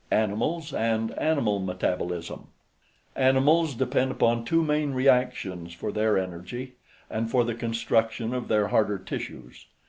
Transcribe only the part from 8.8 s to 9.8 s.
tissues.